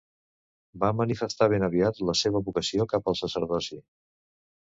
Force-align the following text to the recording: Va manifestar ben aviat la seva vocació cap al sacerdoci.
Va 0.83 0.87
manifestar 1.01 1.47
ben 1.51 1.65
aviat 1.67 2.01
la 2.09 2.17
seva 2.23 2.41
vocació 2.47 2.87
cap 2.95 3.11
al 3.13 3.19
sacerdoci. 3.23 3.79